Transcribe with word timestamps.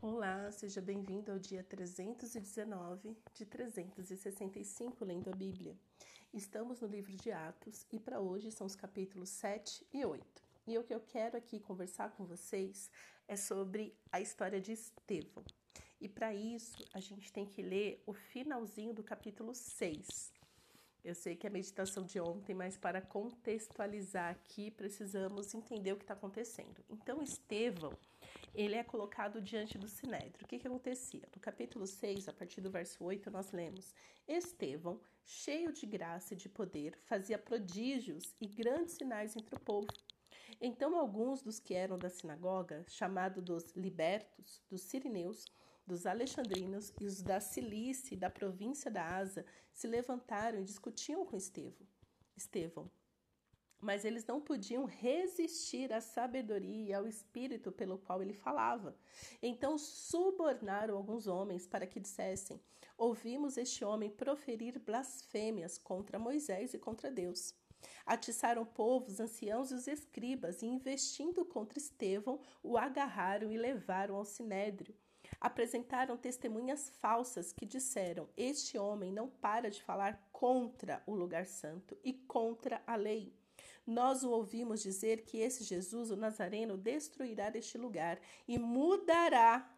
Olá, 0.00 0.48
seja 0.52 0.80
bem-vindo 0.80 1.32
ao 1.32 1.40
dia 1.40 1.64
319 1.64 3.16
de 3.34 3.44
365 3.44 5.04
lendo 5.04 5.28
a 5.28 5.34
Bíblia. 5.34 5.76
Estamos 6.32 6.80
no 6.80 6.86
livro 6.86 7.16
de 7.16 7.32
Atos 7.32 7.84
e 7.92 7.98
para 7.98 8.20
hoje 8.20 8.52
são 8.52 8.64
os 8.64 8.76
capítulos 8.76 9.28
7 9.30 9.84
e 9.92 10.04
8. 10.04 10.24
E 10.68 10.78
o 10.78 10.84
que 10.84 10.94
eu 10.94 11.00
quero 11.00 11.36
aqui 11.36 11.58
conversar 11.58 12.12
com 12.12 12.24
vocês 12.24 12.88
é 13.26 13.34
sobre 13.34 13.92
a 14.12 14.20
história 14.20 14.60
de 14.60 14.70
Estevão. 14.70 15.44
E 16.00 16.08
para 16.08 16.32
isso, 16.32 16.76
a 16.94 17.00
gente 17.00 17.32
tem 17.32 17.44
que 17.44 17.60
ler 17.60 18.00
o 18.06 18.12
finalzinho 18.12 18.94
do 18.94 19.02
capítulo 19.02 19.52
6. 19.52 20.32
Eu 21.04 21.14
sei 21.16 21.34
que 21.34 21.44
é 21.44 21.50
a 21.50 21.52
meditação 21.52 22.04
de 22.04 22.20
ontem, 22.20 22.54
mas 22.54 22.76
para 22.76 23.00
contextualizar 23.00 24.30
aqui, 24.30 24.70
precisamos 24.70 25.54
entender 25.54 25.92
o 25.92 25.96
que 25.96 26.04
está 26.04 26.14
acontecendo. 26.14 26.84
Então, 26.88 27.20
Estevão, 27.20 27.92
ele 28.58 28.74
é 28.74 28.82
colocado 28.82 29.40
diante 29.40 29.78
do 29.78 29.86
Sinédrio. 29.86 30.44
O 30.44 30.48
que, 30.48 30.58
que 30.58 30.66
acontecia? 30.66 31.22
No 31.32 31.40
capítulo 31.40 31.86
6, 31.86 32.28
a 32.28 32.32
partir 32.32 32.60
do 32.60 32.68
verso 32.68 33.04
8, 33.04 33.30
nós 33.30 33.52
lemos: 33.52 33.94
Estevão, 34.26 35.00
cheio 35.24 35.72
de 35.72 35.86
graça 35.86 36.34
e 36.34 36.36
de 36.36 36.48
poder, 36.48 36.98
fazia 37.04 37.38
prodígios 37.38 38.34
e 38.40 38.48
grandes 38.48 38.94
sinais 38.94 39.36
entre 39.36 39.54
o 39.54 39.60
povo. 39.60 39.86
Então, 40.60 40.98
alguns 40.98 41.40
dos 41.40 41.60
que 41.60 41.72
eram 41.72 41.96
da 41.96 42.10
sinagoga, 42.10 42.84
chamados 42.88 43.44
dos 43.44 43.76
libertos, 43.76 44.60
dos 44.68 44.82
sirineus, 44.82 45.44
dos 45.86 46.04
alexandrinos 46.04 46.92
e 47.00 47.06
os 47.06 47.22
da 47.22 47.40
Cilícia 47.40 48.14
e 48.14 48.18
da 48.18 48.28
província 48.28 48.90
da 48.90 49.04
Asa 49.04 49.46
se 49.72 49.86
levantaram 49.86 50.58
e 50.58 50.64
discutiam 50.64 51.24
com 51.24 51.36
Estevão. 51.36 51.86
Estevão. 52.36 52.90
Mas 53.80 54.04
eles 54.04 54.26
não 54.26 54.40
podiam 54.40 54.84
resistir 54.84 55.92
à 55.92 56.00
sabedoria 56.00 56.88
e 56.88 56.92
ao 56.92 57.06
espírito 57.06 57.70
pelo 57.70 57.98
qual 57.98 58.20
ele 58.20 58.32
falava. 58.32 58.96
Então 59.40 59.78
subornaram 59.78 60.96
alguns 60.96 61.26
homens 61.26 61.66
para 61.66 61.86
que 61.86 62.00
dissessem: 62.00 62.60
Ouvimos 62.96 63.56
este 63.56 63.84
homem 63.84 64.10
proferir 64.10 64.78
blasfêmias 64.78 65.78
contra 65.78 66.18
Moisés 66.18 66.74
e 66.74 66.78
contra 66.78 67.10
Deus. 67.10 67.54
Atiçaram 68.04 68.62
o 68.62 68.66
povo, 68.66 69.06
os 69.06 69.20
anciãos 69.20 69.70
e 69.70 69.74
os 69.74 69.86
escribas, 69.86 70.62
e 70.62 70.66
investindo 70.66 71.44
contra 71.44 71.78
Estevão, 71.78 72.40
o 72.62 72.76
agarraram 72.76 73.52
e 73.52 73.56
levaram 73.56 74.16
ao 74.16 74.24
sinédrio 74.24 74.94
apresentaram 75.40 76.16
testemunhas 76.16 76.88
falsas 77.00 77.52
que 77.52 77.66
disseram: 77.66 78.28
Este 78.36 78.78
homem 78.78 79.12
não 79.12 79.28
para 79.28 79.70
de 79.70 79.82
falar 79.82 80.28
contra 80.32 81.02
o 81.06 81.14
lugar 81.14 81.46
santo 81.46 81.96
e 82.02 82.12
contra 82.12 82.82
a 82.86 82.96
lei. 82.96 83.34
Nós 83.88 84.22
o 84.22 84.30
ouvimos 84.30 84.82
dizer 84.82 85.22
que 85.22 85.38
esse 85.38 85.64
Jesus, 85.64 86.10
o 86.10 86.16
Nazareno, 86.16 86.76
destruirá 86.76 87.50
este 87.54 87.78
lugar 87.78 88.20
e 88.46 88.58
mudará 88.58 89.74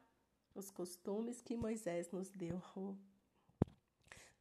os 0.53 0.69
costumes 0.69 1.41
que 1.41 1.57
Moisés 1.57 2.11
nos 2.11 2.29
deu. 2.29 2.61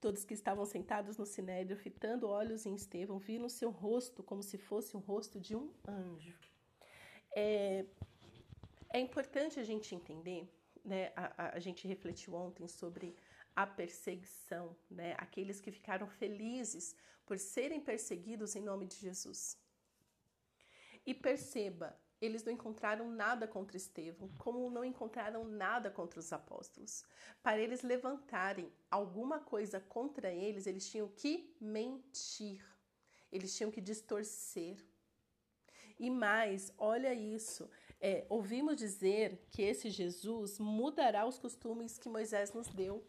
Todos 0.02 0.26
que 0.26 0.34
estavam 0.34 0.66
sentados 0.66 1.18
no 1.18 1.26
sinédrio, 1.26 1.78
fitando 1.78 2.28
olhos 2.28 2.66
em 2.66 2.74
Estevão, 2.74 3.20
viram 3.20 3.48
seu 3.48 3.70
rosto 3.70 4.24
como 4.24 4.42
se 4.42 4.58
fosse 4.58 4.98
o 4.98 5.00
rosto 5.00 5.40
de 5.40 5.56
um 5.56 5.72
anjo. 5.88 6.40
É, 7.36 7.86
é 8.92 9.00
importante 9.00 9.60
a 9.60 9.64
gente 9.64 9.94
entender 9.94 10.52
né, 10.84 11.12
a, 11.16 11.56
a 11.56 11.60
gente 11.60 11.88
refletiu 11.88 12.34
ontem 12.34 12.68
sobre 12.68 13.16
a 13.62 13.68
perseguição, 13.68 14.74
né, 14.90 15.16
aqueles 15.18 15.60
que 15.60 15.70
ficaram 15.70 16.08
felizes 16.08 16.96
por 17.26 17.38
serem 17.38 17.82
perseguidos 17.82 18.56
em 18.56 18.62
nome 18.62 18.86
de 18.86 18.96
Jesus. 18.96 19.58
E 21.06 21.14
perceba, 21.14 21.94
eles 22.22 22.42
não 22.46 22.54
encontraram 22.54 23.12
nada 23.12 23.46
contra 23.50 23.76
Estevão, 23.76 24.30
como 24.38 24.70
não 24.70 24.86
encontraram 24.86 25.44
nada 25.44 25.92
contra 25.92 26.22
os 26.22 26.32
apóstolos. 26.32 27.04
Para 27.44 27.60
eles 27.60 27.82
levantarem 27.82 28.72
alguma 28.90 29.42
coisa 29.42 29.78
contra 29.82 30.32
eles, 30.32 30.66
eles 30.66 30.90
tinham 30.90 31.10
que 31.10 31.54
mentir, 31.60 32.64
eles 33.30 33.54
tinham 33.58 33.72
que 33.72 33.82
distorcer. 33.82 34.78
E 36.00 36.10
mais, 36.10 36.74
olha 36.78 37.14
isso, 37.14 37.70
é, 38.00 38.26
ouvimos 38.30 38.78
dizer 38.78 39.46
que 39.52 39.62
esse 39.62 39.90
Jesus 39.90 40.60
mudará 40.60 41.26
os 41.28 41.38
costumes 41.38 41.98
que 41.98 42.08
Moisés 42.08 42.54
nos 42.54 42.70
deu. 42.70 43.06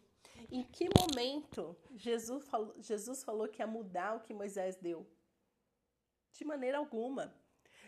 Em 0.51 0.65
que 0.65 0.89
momento 0.99 1.77
Jesus 1.95 2.49
falou, 2.49 2.75
Jesus 2.79 3.23
falou 3.23 3.47
que 3.49 3.63
ia 3.63 3.67
mudar 3.67 4.17
o 4.17 4.21
que 4.21 4.35
Moisés 4.35 4.77
deu? 4.77 5.07
De 6.33 6.45
maneira 6.45 6.79
alguma. 6.79 7.33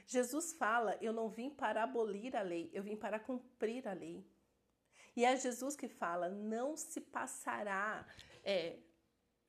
Jesus 0.07 0.53
fala: 0.53 0.97
Eu 1.01 1.13
não 1.13 1.29
vim 1.29 1.51
para 1.51 1.83
abolir 1.83 2.37
a 2.37 2.43
lei, 2.43 2.71
eu 2.73 2.83
vim 2.83 2.97
para 2.97 3.19
cumprir 3.19 3.89
a 3.89 3.93
lei. 3.93 4.25
E 5.17 5.25
é 5.25 5.37
Jesus 5.37 5.75
que 5.75 5.89
fala: 5.89 6.29
Não 6.29 6.77
se 6.77 7.01
passará 7.01 8.07
é, 8.45 8.79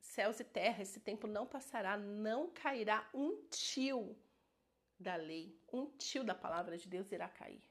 céus 0.00 0.40
e 0.40 0.44
terra, 0.44 0.82
esse 0.82 0.98
tempo 0.98 1.26
não 1.26 1.46
passará, 1.46 1.96
não 1.96 2.50
cairá 2.50 3.08
um 3.14 3.42
tio 3.48 4.16
da 4.98 5.16
lei, 5.16 5.56
um 5.72 5.86
tio 5.86 6.24
da 6.24 6.34
palavra 6.34 6.76
de 6.76 6.88
Deus 6.88 7.10
irá 7.12 7.28
cair. 7.28 7.62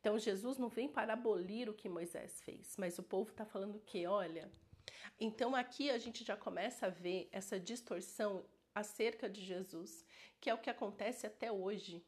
Então 0.00 0.18
Jesus 0.18 0.58
não 0.58 0.68
vem 0.68 0.88
para 0.88 1.14
abolir 1.14 1.68
o 1.68 1.74
que 1.74 1.88
Moisés 1.88 2.40
fez, 2.42 2.76
mas 2.76 2.98
o 2.98 3.02
povo 3.02 3.30
está 3.30 3.44
falando 3.44 3.80
que, 3.80 4.06
olha. 4.06 4.50
Então 5.18 5.54
aqui 5.54 5.90
a 5.90 5.98
gente 5.98 6.24
já 6.24 6.36
começa 6.36 6.86
a 6.86 6.90
ver 6.90 7.28
essa 7.32 7.58
distorção 7.58 8.44
acerca 8.74 9.28
de 9.28 9.42
Jesus, 9.42 10.04
que 10.40 10.50
é 10.50 10.54
o 10.54 10.58
que 10.58 10.70
acontece 10.70 11.26
até 11.26 11.50
hoje. 11.50 12.04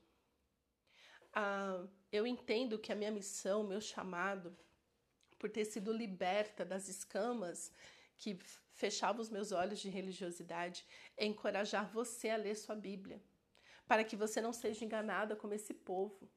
Ah, 1.33 1.87
eu 2.13 2.27
entendo 2.27 2.79
que 2.79 2.93
a 2.93 2.97
minha 2.97 3.11
missão, 3.11 3.63
meu 3.63 3.81
chamado, 3.81 4.57
por 5.39 5.49
ter 5.49 5.65
sido 5.65 5.93
liberta 5.93 6.65
das 6.65 6.89
escamas 6.89 7.73
que 8.17 8.39
fechavam 8.73 9.23
os 9.23 9.31
meus 9.31 9.53
olhos 9.53 9.79
de 9.79 9.89
religiosidade, 9.89 10.85
é 11.17 11.25
encorajar 11.25 11.91
você 11.91 12.31
a 12.31 12.37
ler 12.37 12.57
sua 12.57 12.75
Bíblia 12.75 13.23
para 13.87 14.05
que 14.05 14.15
você 14.15 14.41
não 14.41 14.53
seja 14.53 14.85
enganada 14.85 15.35
como 15.35 15.55
esse 15.55 15.73
povo. 15.73 16.31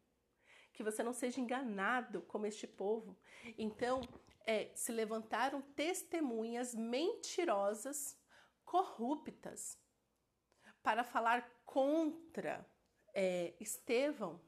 Que 0.72 0.82
você 0.82 1.04
não 1.04 1.14
seja 1.14 1.42
enganado 1.42 2.22
como 2.22 2.46
este 2.46 2.66
povo. 2.66 3.18
Então, 3.58 4.00
é, 4.46 4.72
se 4.76 4.92
levantaram 4.92 5.62
testemunhas 5.62 6.74
mentirosas, 6.76 8.18
corruptas, 8.64 9.78
para 10.82 11.04
falar 11.04 11.48
contra 11.66 12.66
é, 13.14 13.54
Estevão. 13.60 14.42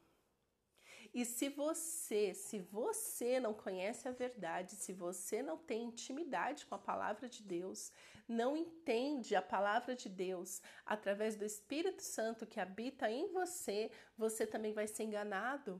E 1.13 1.25
se 1.25 1.47
você, 1.47 2.33
se 2.33 2.59
você 2.59 3.39
não 3.39 3.53
conhece 3.53 4.07
a 4.07 4.11
verdade, 4.11 4.75
se 4.75 4.91
você 4.91 5.43
não 5.43 5.57
tem 5.57 5.83
intimidade 5.83 6.65
com 6.65 6.73
a 6.73 6.79
palavra 6.79 7.29
de 7.29 7.43
Deus, 7.43 7.91
não 8.27 8.57
entende 8.57 9.35
a 9.35 9.41
palavra 9.41 9.95
de 9.95 10.09
Deus 10.09 10.59
através 10.83 11.35
do 11.35 11.45
Espírito 11.45 12.01
Santo 12.01 12.47
que 12.47 12.59
habita 12.59 13.11
em 13.11 13.31
você, 13.31 13.91
você 14.17 14.47
também 14.47 14.73
vai 14.73 14.87
ser 14.87 15.03
enganado 15.03 15.79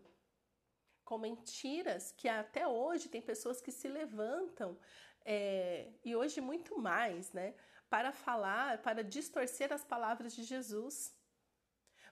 com 1.04 1.18
mentiras 1.18 2.12
que 2.12 2.28
até 2.28 2.68
hoje 2.68 3.10
tem 3.10 3.22
pessoas 3.22 3.62
que 3.62 3.72
se 3.72 3.88
levantam 3.88 4.78
é, 5.26 5.92
e 6.04 6.16
hoje 6.16 6.42
muito 6.42 6.78
mais, 6.78 7.32
né? 7.32 7.54
Para 7.90 8.12
falar, 8.12 8.82
para 8.82 9.04
distorcer 9.04 9.72
as 9.72 9.84
palavras 9.84 10.34
de 10.36 10.44
Jesus, 10.44 11.16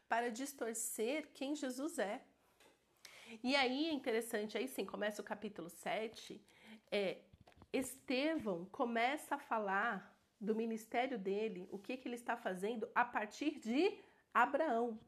para 0.07 0.29
distorcer 0.29 1.29
quem 1.33 1.55
Jesus 1.55 1.97
é. 1.99 2.23
E 3.43 3.55
aí 3.55 3.87
é 3.87 3.93
interessante, 3.93 4.57
aí 4.57 4.67
sim, 4.67 4.85
começa 4.85 5.21
o 5.21 5.25
capítulo 5.25 5.69
7, 5.69 6.45
é, 6.91 7.21
Estevão 7.71 8.65
começa 8.65 9.35
a 9.35 9.39
falar 9.39 10.13
do 10.39 10.53
ministério 10.53 11.17
dele, 11.17 11.69
o 11.71 11.79
que, 11.79 11.95
que 11.95 12.07
ele 12.07 12.15
está 12.15 12.35
fazendo 12.35 12.89
a 12.93 13.05
partir 13.05 13.59
de 13.59 13.97
Abraão. 14.33 14.99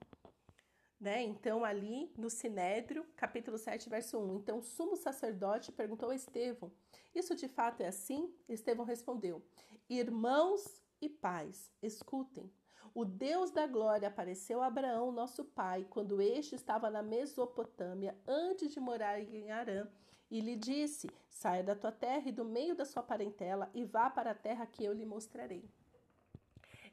Né? 1.03 1.22
Então, 1.22 1.66
ali 1.66 2.09
no 2.18 2.30
Sinédrio, 2.30 3.06
capítulo 3.18 3.58
7, 3.58 3.90
verso 3.90 4.18
1. 4.18 4.38
Então, 4.38 4.59
o 4.59 4.64
sumo 4.64 4.96
sacerdote 4.96 5.69
perguntou 5.69 6.12
a 6.12 6.16
Estevão: 6.16 6.72
Isso 7.14 7.35
de 7.35 7.50
fato 7.50 7.82
é 7.82 7.88
assim? 7.88 8.34
Estevão 8.47 8.85
respondeu: 8.85 9.44
Irmãos 9.90 10.82
e 11.02 11.09
pais, 11.09 11.70
escutem. 11.82 12.50
O 12.96 13.03
Deus 13.03 13.52
da 13.52 13.67
glória 13.67 14.08
apareceu 14.08 14.61
a 14.61 14.67
Abraão, 14.67 15.11
nosso 15.11 15.44
pai, 15.44 15.85
quando 15.90 16.22
este 16.22 16.55
estava 16.55 16.90
na 16.90 17.03
Mesopotâmia, 17.03 18.17
antes 18.26 18.72
de 18.72 18.79
morar 18.79 19.20
em 19.20 19.52
Arã, 19.52 19.85
e 20.32 20.40
lhe 20.40 20.55
disse: 20.55 21.11
Saia 21.29 21.66
da 21.66 21.76
tua 21.76 21.91
terra 21.91 22.29
e 22.29 22.32
do 22.32 22.46
meio 22.46 22.76
da 22.76 22.85
sua 22.85 23.03
parentela 23.03 23.70
e 23.73 23.84
vá 23.84 24.09
para 24.09 24.32
a 24.32 24.35
terra 24.35 24.66
que 24.66 24.85
eu 24.85 24.94
lhe 24.94 25.05
mostrarei. 25.05 25.70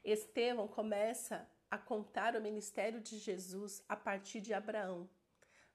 Estevão 0.03 0.67
começa 0.67 1.47
a 1.71 1.77
contar 1.77 2.35
o 2.35 2.41
ministério 2.41 3.01
de 3.01 3.17
Jesus 3.17 3.83
a 3.89 3.95
partir 3.95 4.41
de 4.41 4.53
Abraão. 4.53 5.09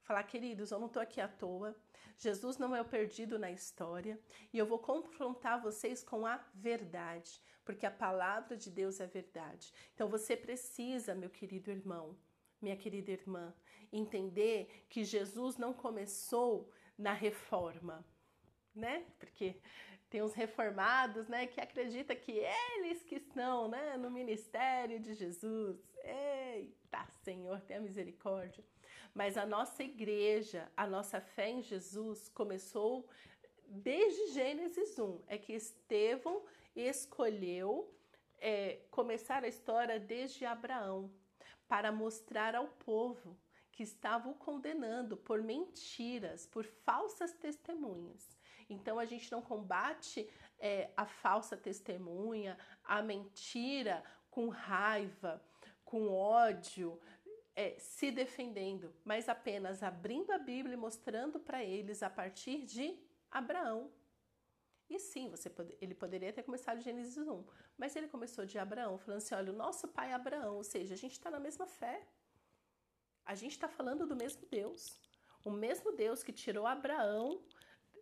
Falar, 0.02 0.22
queridos, 0.22 0.70
eu 0.70 0.78
não 0.78 0.86
estou 0.86 1.02
aqui 1.02 1.20
à 1.20 1.26
toa. 1.26 1.74
Jesus 2.18 2.58
não 2.58 2.76
é 2.76 2.80
o 2.80 2.84
perdido 2.84 3.38
na 3.38 3.50
história 3.50 4.20
e 4.52 4.58
eu 4.58 4.66
vou 4.66 4.78
confrontar 4.78 5.60
vocês 5.60 6.04
com 6.04 6.24
a 6.24 6.36
verdade 6.54 7.42
porque 7.66 7.84
a 7.84 7.90
palavra 7.90 8.56
de 8.56 8.70
Deus 8.70 9.00
é 9.00 9.06
verdade. 9.08 9.74
Então 9.92 10.08
você 10.08 10.36
precisa, 10.36 11.16
meu 11.16 11.28
querido 11.28 11.68
irmão, 11.68 12.16
minha 12.62 12.76
querida 12.76 13.10
irmã, 13.10 13.52
entender 13.92 14.86
que 14.88 15.02
Jesus 15.04 15.56
não 15.56 15.74
começou 15.74 16.70
na 16.96 17.12
reforma. 17.12 18.06
né? 18.72 19.04
Porque 19.18 19.56
tem 20.08 20.22
os 20.22 20.34
reformados, 20.34 21.28
né, 21.28 21.46
que 21.46 21.60
acredita 21.60 22.14
que 22.14 22.32
eles 22.32 23.02
que 23.02 23.16
estão, 23.16 23.68
né, 23.68 23.96
no 23.96 24.10
ministério 24.10 25.00
de 25.00 25.14
Jesus. 25.14 25.78
Eita, 26.04 27.06
Senhor, 27.24 27.60
tenha 27.62 27.80
misericórdia. 27.80 28.64
Mas 29.12 29.36
a 29.36 29.46
nossa 29.46 29.82
igreja, 29.82 30.70
a 30.76 30.86
nossa 30.86 31.20
fé 31.20 31.50
em 31.50 31.62
Jesus 31.62 32.28
começou 32.28 33.08
desde 33.66 34.32
Gênesis 34.32 34.98
1. 34.98 35.22
É 35.26 35.38
que 35.38 35.52
Estevão 35.54 36.44
escolheu 36.74 37.92
é, 38.38 38.80
começar 38.90 39.42
a 39.42 39.48
história 39.48 39.98
desde 39.98 40.44
Abraão 40.44 41.10
para 41.66 41.90
mostrar 41.90 42.54
ao 42.54 42.68
povo 42.68 43.36
que 43.72 43.82
estava 43.82 44.28
o 44.28 44.34
condenando 44.34 45.16
por 45.16 45.42
mentiras, 45.42 46.46
por 46.46 46.64
falsas 46.64 47.32
testemunhas. 47.32 48.35
Então 48.68 48.98
a 48.98 49.04
gente 49.04 49.30
não 49.30 49.40
combate 49.40 50.28
é, 50.58 50.90
a 50.96 51.06
falsa 51.06 51.56
testemunha, 51.56 52.58
a 52.84 53.02
mentira 53.02 54.02
com 54.30 54.48
raiva, 54.48 55.42
com 55.84 56.12
ódio, 56.12 57.00
é, 57.54 57.78
se 57.78 58.10
defendendo, 58.10 58.94
mas 59.04 59.28
apenas 59.28 59.82
abrindo 59.82 60.30
a 60.30 60.38
Bíblia 60.38 60.74
e 60.74 60.76
mostrando 60.76 61.40
para 61.40 61.64
eles 61.64 62.02
a 62.02 62.10
partir 62.10 62.62
de 62.64 62.98
Abraão. 63.30 63.90
E 64.88 64.98
sim, 64.98 65.30
você 65.30 65.48
pode, 65.48 65.76
ele 65.80 65.94
poderia 65.94 66.32
ter 66.32 66.42
começado 66.42 66.80
Gênesis 66.80 67.16
1, 67.16 67.44
mas 67.76 67.96
ele 67.96 68.08
começou 68.08 68.44
de 68.44 68.58
Abraão, 68.58 68.98
falando 68.98 69.18
assim: 69.18 69.34
olha, 69.34 69.52
o 69.52 69.56
nosso 69.56 69.88
pai 69.88 70.10
é 70.10 70.14
Abraão, 70.14 70.56
ou 70.56 70.64
seja, 70.64 70.94
a 70.94 70.96
gente 70.96 71.12
está 71.12 71.30
na 71.30 71.40
mesma 71.40 71.66
fé. 71.66 72.06
A 73.24 73.34
gente 73.34 73.52
está 73.52 73.68
falando 73.68 74.06
do 74.06 74.14
mesmo 74.14 74.46
Deus. 74.48 75.00
O 75.44 75.50
mesmo 75.50 75.90
Deus 75.92 76.22
que 76.22 76.32
tirou 76.32 76.66
Abraão 76.66 77.42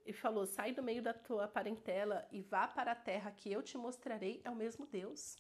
e 0.04 0.12
falou: 0.12 0.46
sai 0.46 0.72
do 0.72 0.82
meio 0.82 1.02
da 1.02 1.14
tua 1.14 1.48
parentela 1.48 2.26
e 2.30 2.42
vá 2.42 2.68
para 2.68 2.92
a 2.92 2.96
terra 2.96 3.30
que 3.30 3.50
eu 3.50 3.62
te 3.62 3.76
mostrarei, 3.76 4.40
é 4.44 4.50
o 4.50 4.56
mesmo 4.56 4.86
Deus. 4.86 5.36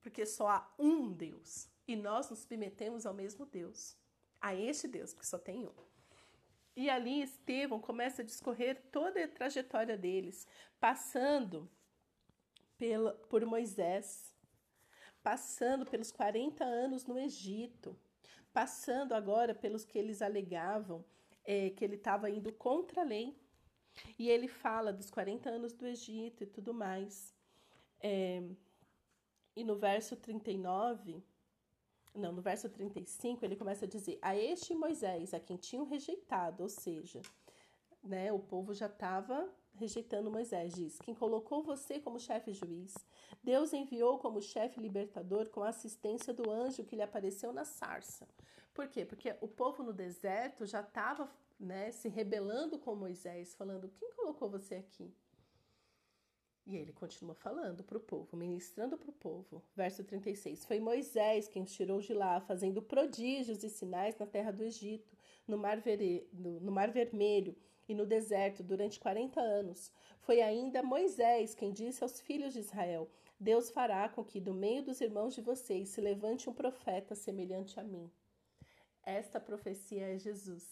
Porque 0.00 0.24
só 0.24 0.48
há 0.48 0.74
um 0.78 1.12
Deus. 1.12 1.68
E 1.86 1.94
nós 1.94 2.30
nos 2.30 2.40
submetemos 2.40 3.04
ao 3.04 3.12
mesmo 3.12 3.44
Deus. 3.44 3.96
A 4.40 4.54
este 4.54 4.88
Deus, 4.88 5.12
porque 5.12 5.26
só 5.26 5.38
tem 5.38 5.66
um. 5.66 5.90
E 6.74 6.88
ali 6.88 7.20
Estevão 7.20 7.80
começa 7.80 8.22
a 8.22 8.24
discorrer 8.24 8.80
toda 8.90 9.22
a 9.22 9.28
trajetória 9.28 9.98
deles, 9.98 10.46
passando 10.78 11.70
pela, 12.78 13.12
por 13.28 13.44
Moisés, 13.44 14.34
passando 15.22 15.84
pelos 15.84 16.10
40 16.10 16.64
anos 16.64 17.04
no 17.04 17.18
Egito, 17.18 17.98
passando 18.52 19.12
agora 19.12 19.54
pelos 19.54 19.84
que 19.84 19.98
eles 19.98 20.22
alegavam 20.22 21.04
é, 21.44 21.70
que 21.70 21.84
ele 21.84 21.96
estava 21.96 22.30
indo 22.30 22.52
contra 22.52 23.02
a 23.02 23.04
lei. 23.04 23.36
E 24.18 24.28
ele 24.28 24.48
fala 24.48 24.92
dos 24.92 25.10
40 25.10 25.50
anos 25.50 25.72
do 25.72 25.86
Egito 25.86 26.44
e 26.44 26.46
tudo 26.46 26.72
mais. 26.72 27.34
É, 28.00 28.42
e 29.56 29.64
no 29.64 29.76
verso 29.76 30.16
39, 30.16 31.22
não, 32.14 32.32
no 32.32 32.40
verso 32.40 32.68
35, 32.68 33.44
ele 33.44 33.56
começa 33.56 33.84
a 33.84 33.88
dizer: 33.88 34.18
A 34.22 34.36
este 34.36 34.74
Moisés, 34.74 35.34
a 35.34 35.40
quem 35.40 35.56
tinham 35.56 35.84
rejeitado, 35.84 36.62
ou 36.62 36.68
seja, 36.68 37.20
né, 38.02 38.32
o 38.32 38.38
povo 38.38 38.72
já 38.72 38.86
estava 38.86 39.48
rejeitando 39.80 40.30
Moisés, 40.30 40.74
diz: 40.74 40.98
Quem 40.98 41.14
colocou 41.14 41.62
você 41.62 41.98
como 41.98 42.20
chefe 42.20 42.52
juiz, 42.52 42.94
Deus 43.42 43.72
enviou 43.72 44.18
como 44.18 44.42
chefe 44.42 44.78
libertador 44.78 45.48
com 45.48 45.62
a 45.62 45.70
assistência 45.70 46.34
do 46.34 46.50
anjo 46.50 46.84
que 46.84 46.94
lhe 46.94 47.02
apareceu 47.02 47.50
na 47.50 47.64
sarça. 47.64 48.28
Por 48.74 48.86
quê? 48.88 49.04
Porque 49.06 49.34
o 49.40 49.48
povo 49.48 49.82
no 49.82 49.92
deserto 49.92 50.66
já 50.66 50.82
estava 50.82 51.30
né, 51.58 51.90
se 51.92 52.08
rebelando 52.08 52.78
com 52.78 52.94
Moisés, 52.94 53.54
falando: 53.54 53.88
Quem 53.98 54.12
colocou 54.12 54.50
você 54.50 54.76
aqui? 54.76 55.10
E 56.66 56.76
ele 56.76 56.92
continua 56.92 57.34
falando 57.34 57.82
para 57.82 57.96
o 57.96 58.00
povo, 58.00 58.36
ministrando 58.36 58.98
para 58.98 59.10
o 59.10 59.14
povo. 59.14 59.62
Verso 59.74 60.04
36. 60.04 60.66
Foi 60.66 60.78
Moisés 60.78 61.48
quem 61.48 61.62
os 61.62 61.72
tirou 61.72 62.00
de 62.00 62.12
lá, 62.12 62.38
fazendo 62.42 62.82
prodígios 62.82 63.64
e 63.64 63.70
sinais 63.70 64.16
na 64.18 64.26
terra 64.26 64.52
do 64.52 64.62
Egito, 64.62 65.16
no 65.48 65.56
Mar, 65.56 65.80
Vere... 65.80 66.28
no 66.32 66.70
Mar 66.70 66.90
Vermelho 66.90 67.56
e 67.90 67.94
no 67.94 68.06
deserto 68.06 68.62
durante 68.62 69.00
40 69.00 69.40
anos. 69.40 69.92
Foi 70.20 70.40
ainda 70.40 70.80
Moisés 70.80 71.56
quem 71.56 71.72
disse 71.72 72.04
aos 72.04 72.20
filhos 72.20 72.52
de 72.52 72.60
Israel: 72.60 73.10
Deus 73.38 73.68
fará 73.68 74.08
com 74.08 74.24
que 74.24 74.40
do 74.40 74.54
meio 74.54 74.80
dos 74.84 75.00
irmãos 75.00 75.34
de 75.34 75.40
vocês 75.40 75.88
se 75.88 76.00
levante 76.00 76.48
um 76.48 76.54
profeta 76.54 77.16
semelhante 77.16 77.80
a 77.80 77.82
mim. 77.82 78.08
Esta 79.02 79.40
profecia 79.40 80.14
é 80.14 80.18
Jesus. 80.18 80.70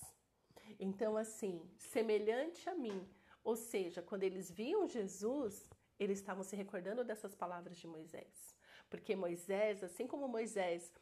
Então, 0.78 1.16
assim, 1.16 1.68
semelhante 1.76 2.68
a 2.68 2.74
mim, 2.76 3.04
ou 3.42 3.56
seja, 3.56 4.00
quando 4.00 4.22
eles 4.22 4.48
viam 4.48 4.86
Jesus, 4.86 5.68
eles 5.98 6.20
estavam 6.20 6.44
se 6.44 6.54
recordando 6.54 7.02
dessas 7.02 7.34
palavras 7.34 7.78
de 7.78 7.88
Moisés. 7.88 8.54
Porque 8.88 9.16
Moisés, 9.16 9.82
assim 9.82 10.06
como 10.06 10.28
Moisés 10.28 10.92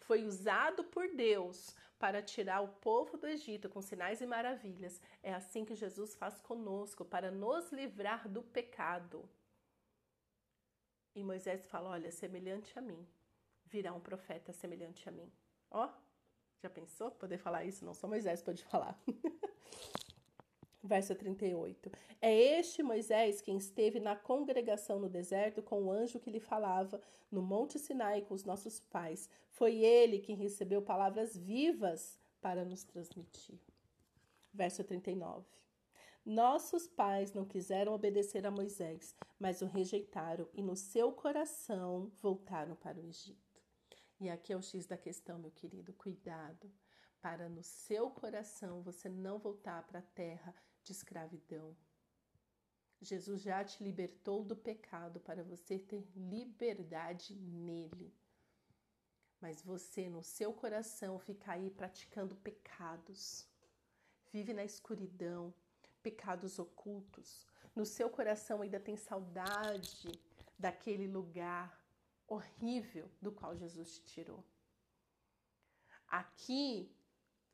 foi 0.00 0.24
usado 0.24 0.84
por 0.84 1.08
Deus 1.14 1.74
para 1.98 2.22
tirar 2.22 2.60
o 2.60 2.68
povo 2.68 3.16
do 3.16 3.26
Egito 3.26 3.68
com 3.68 3.82
sinais 3.82 4.20
e 4.20 4.26
maravilhas, 4.26 5.00
é 5.22 5.34
assim 5.34 5.64
que 5.64 5.74
Jesus 5.74 6.14
faz 6.14 6.40
conosco 6.40 7.04
para 7.04 7.30
nos 7.30 7.72
livrar 7.72 8.28
do 8.28 8.42
pecado. 8.42 9.28
E 11.14 11.24
Moisés 11.24 11.66
fala: 11.66 11.90
Olha, 11.90 12.10
semelhante 12.12 12.78
a 12.78 12.82
mim, 12.82 13.06
virá 13.66 13.92
um 13.92 14.00
profeta 14.00 14.52
semelhante 14.52 15.08
a 15.08 15.12
mim. 15.12 15.32
Ó, 15.70 15.88
já 16.62 16.70
pensou 16.70 17.10
poder 17.10 17.38
falar 17.38 17.64
isso? 17.64 17.84
Não 17.84 17.94
só 17.94 18.06
Moisés 18.06 18.42
pode 18.42 18.62
falar. 18.64 18.98
Verso 20.88 21.14
38. 21.14 21.92
É 22.18 22.34
este 22.34 22.82
Moisés 22.82 23.42
quem 23.42 23.58
esteve 23.58 24.00
na 24.00 24.16
congregação 24.16 24.98
no 24.98 25.06
deserto 25.06 25.62
com 25.62 25.84
o 25.84 25.92
anjo 25.92 26.18
que 26.18 26.30
lhe 26.30 26.40
falava 26.40 26.98
no 27.30 27.42
Monte 27.42 27.78
Sinai 27.78 28.22
com 28.22 28.32
os 28.32 28.42
nossos 28.42 28.80
pais. 28.80 29.28
Foi 29.50 29.84
ele 29.84 30.18
quem 30.18 30.34
recebeu 30.34 30.80
palavras 30.80 31.36
vivas 31.36 32.18
para 32.40 32.64
nos 32.64 32.84
transmitir. 32.84 33.60
Verso 34.50 34.82
39. 34.82 35.46
Nossos 36.24 36.88
pais 36.88 37.34
não 37.34 37.44
quiseram 37.44 37.92
obedecer 37.92 38.46
a 38.46 38.50
Moisés, 38.50 39.14
mas 39.38 39.60
o 39.60 39.66
rejeitaram 39.66 40.48
e 40.54 40.62
no 40.62 40.74
seu 40.74 41.12
coração 41.12 42.10
voltaram 42.22 42.74
para 42.74 42.98
o 42.98 43.04
Egito. 43.04 43.62
E 44.18 44.30
aqui 44.30 44.54
é 44.54 44.56
o 44.56 44.62
X 44.62 44.86
da 44.86 44.96
questão, 44.96 45.38
meu 45.38 45.50
querido. 45.50 45.92
Cuidado 45.92 46.72
para 47.20 47.46
no 47.48 47.62
seu 47.62 48.10
coração 48.10 48.80
você 48.80 49.08
não 49.08 49.38
voltar 49.38 49.82
para 49.86 49.98
a 49.98 50.10
terra 50.14 50.54
de 50.88 50.92
escravidão. 50.92 51.76
Jesus 53.00 53.42
já 53.42 53.62
te 53.62 53.84
libertou 53.84 54.42
do 54.42 54.56
pecado 54.56 55.20
para 55.20 55.44
você 55.44 55.78
ter 55.78 56.04
liberdade 56.16 57.34
nele. 57.34 58.12
Mas 59.40 59.62
você, 59.62 60.08
no 60.08 60.22
seu 60.22 60.52
coração, 60.52 61.18
fica 61.18 61.52
aí 61.52 61.70
praticando 61.70 62.34
pecados. 62.36 63.46
Vive 64.32 64.52
na 64.52 64.64
escuridão, 64.64 65.54
pecados 66.02 66.58
ocultos. 66.58 67.46
No 67.76 67.84
seu 67.86 68.10
coração 68.10 68.62
ainda 68.62 68.80
tem 68.80 68.96
saudade 68.96 70.10
daquele 70.58 71.06
lugar 71.06 71.78
horrível 72.26 73.08
do 73.22 73.30
qual 73.30 73.56
Jesus 73.56 73.94
te 73.94 74.04
tirou. 74.06 74.44
Aqui, 76.08 76.90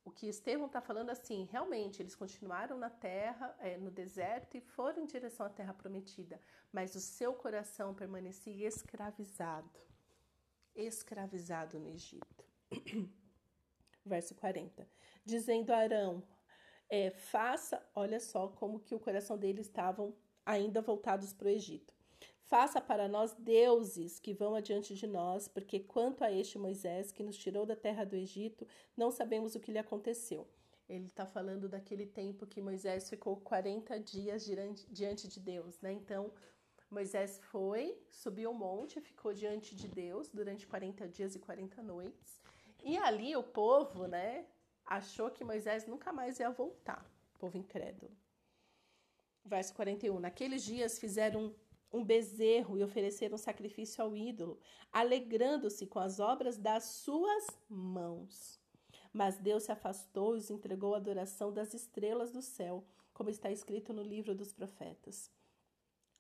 o 0.04 0.11
que 0.11 0.28
Estevão 0.28 0.66
está 0.66 0.80
falando 0.80 1.11
assim, 1.11 1.49
realmente 1.50 2.02
eles 2.02 2.14
continuaram 2.14 2.76
na 2.76 2.90
terra, 2.90 3.56
é, 3.58 3.78
no 3.78 3.90
deserto 3.90 4.56
e 4.56 4.61
foram 4.61 5.02
em 5.02 5.06
direção 5.06 5.46
à 5.46 5.49
terra 5.49 5.73
prometida, 5.73 6.38
mas 6.70 6.94
o 6.94 7.00
seu 7.00 7.32
coração 7.32 7.94
permanecia 7.94 8.68
escravizado, 8.68 9.80
escravizado 10.75 11.78
no 11.78 11.88
Egito. 11.88 12.44
Verso 14.04 14.34
40. 14.34 14.87
Dizendo 15.25 15.70
a 15.70 15.78
Arão, 15.78 16.23
é, 16.90 17.11
faça, 17.11 17.82
olha 17.94 18.20
só 18.20 18.49
como 18.49 18.80
que 18.80 18.94
o 18.94 19.00
coração 19.00 19.38
deles 19.38 19.66
estavam 19.66 20.14
ainda 20.44 20.82
voltados 20.82 21.32
para 21.32 21.46
o 21.46 21.50
Egito. 21.50 21.93
Faça 22.46 22.78
para 22.78 23.08
nós 23.08 23.32
deuses 23.34 24.20
que 24.20 24.34
vão 24.34 24.54
adiante 24.54 24.94
de 24.94 25.06
nós, 25.06 25.48
porque 25.48 25.80
quanto 25.80 26.22
a 26.22 26.30
este 26.30 26.58
Moisés 26.58 27.10
que 27.10 27.22
nos 27.22 27.38
tirou 27.38 27.64
da 27.64 27.74
terra 27.74 28.04
do 28.04 28.14
Egito, 28.14 28.66
não 28.94 29.10
sabemos 29.10 29.54
o 29.54 29.60
que 29.60 29.72
lhe 29.72 29.78
aconteceu. 29.78 30.46
Ele 30.86 31.06
está 31.06 31.24
falando 31.24 31.70
daquele 31.70 32.04
tempo 32.04 32.46
que 32.46 32.60
Moisés 32.60 33.08
ficou 33.08 33.38
40 33.38 33.98
dias 33.98 34.44
diante 34.90 35.26
de 35.26 35.40
Deus, 35.40 35.80
né? 35.80 35.92
Então, 35.92 36.30
Moisés 36.90 37.40
foi, 37.50 37.98
subiu 38.10 38.50
o 38.50 38.54
monte, 38.54 39.00
ficou 39.00 39.32
diante 39.32 39.74
de 39.74 39.88
Deus 39.88 40.28
durante 40.28 40.66
40 40.66 41.08
dias 41.08 41.34
e 41.34 41.38
40 41.38 41.82
noites. 41.82 42.40
E 42.84 42.98
ali 42.98 43.34
o 43.34 43.42
povo, 43.42 44.06
né, 44.06 44.44
achou 44.84 45.30
que 45.30 45.42
Moisés 45.42 45.86
nunca 45.86 46.12
mais 46.12 46.38
ia 46.38 46.50
voltar, 46.50 47.10
povo 47.38 47.56
incrédulo. 47.56 48.12
Verso 49.42 49.74
41. 49.74 50.20
Naqueles 50.20 50.62
dias 50.62 50.98
fizeram 50.98 51.54
um 51.94 52.04
bezerro 52.04 52.76
e 52.76 52.82
ofereceram 52.82 53.38
sacrifício 53.38 54.02
ao 54.02 54.16
ídolo, 54.16 54.58
alegrando-se 54.92 55.86
com 55.86 56.00
as 56.00 56.18
obras 56.18 56.58
das 56.58 56.82
suas 56.84 57.46
mãos. 57.68 58.60
Mas 59.12 59.38
Deus 59.38 59.62
se 59.62 59.70
afastou 59.70 60.34
e 60.34 60.38
os 60.40 60.50
entregou 60.50 60.94
à 60.94 60.96
adoração 60.96 61.52
das 61.52 61.72
estrelas 61.72 62.32
do 62.32 62.42
céu, 62.42 62.84
como 63.12 63.30
está 63.30 63.48
escrito 63.48 63.92
no 63.92 64.02
livro 64.02 64.34
dos 64.34 64.52
profetas. 64.52 65.30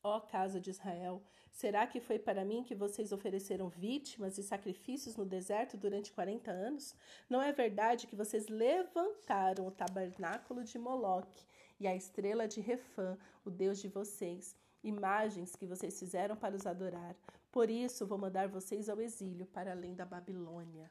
Ó 0.00 0.20
casa 0.20 0.60
de 0.60 0.70
Israel, 0.70 1.20
será 1.50 1.88
que 1.88 1.98
foi 1.98 2.20
para 2.20 2.44
mim 2.44 2.62
que 2.62 2.74
vocês 2.74 3.10
ofereceram 3.10 3.68
vítimas 3.68 4.38
e 4.38 4.44
sacrifícios 4.44 5.16
no 5.16 5.24
deserto 5.24 5.76
durante 5.76 6.12
quarenta 6.12 6.52
anos? 6.52 6.94
Não 7.28 7.42
é 7.42 7.52
verdade 7.52 8.06
que 8.06 8.14
vocês 8.14 8.46
levantaram 8.46 9.66
o 9.66 9.72
tabernáculo 9.72 10.62
de 10.62 10.78
Moloque 10.78 11.44
e 11.80 11.88
a 11.88 11.96
estrela 11.96 12.46
de 12.46 12.60
Refã, 12.60 13.18
o 13.44 13.50
deus 13.50 13.80
de 13.80 13.88
vocês, 13.88 14.56
imagens 14.84 15.56
que 15.56 15.66
vocês 15.66 15.98
fizeram 15.98 16.36
para 16.36 16.54
os 16.54 16.66
adorar? 16.66 17.16
Por 17.50 17.68
isso 17.68 18.06
vou 18.06 18.18
mandar 18.18 18.48
vocês 18.48 18.88
ao 18.88 19.00
exílio 19.00 19.46
para 19.46 19.72
além 19.72 19.94
da 19.94 20.04
Babilônia. 20.04 20.90